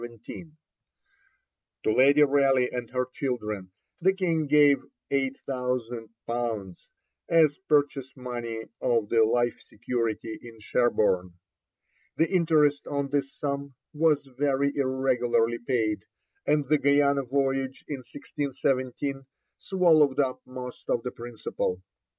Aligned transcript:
To 1.83 1.91
Lady 1.93 2.23
Raleigh 2.23 2.71
and 2.71 2.89
her 2.89 3.05
children 3.13 3.71
the 3.99 4.13
King 4.13 4.47
gave 4.47 4.79
8,000_l._ 5.11 6.75
as 7.29 7.59
purchase 7.69 8.17
money 8.17 8.63
of 8.81 9.09
the 9.09 9.23
life 9.23 9.59
security 9.59 10.39
in 10.41 10.59
Sherborne. 10.59 11.35
The 12.17 12.27
interest 12.31 12.87
on 12.87 13.09
this 13.11 13.31
sum 13.37 13.75
was 13.93 14.25
very 14.39 14.75
irregularly 14.75 15.59
paid, 15.59 16.05
and 16.47 16.67
the 16.67 16.79
Guiana 16.79 17.21
voyage 17.21 17.83
in 17.87 17.97
1617 17.97 19.27
swallowed 19.59 20.19
up 20.19 20.41
most 20.47 20.89
of 20.89 21.03
the 21.03 21.11
principal. 21.11 21.83